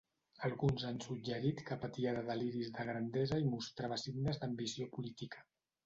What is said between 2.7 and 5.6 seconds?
de grandesa i mostrava signes d'ambició política.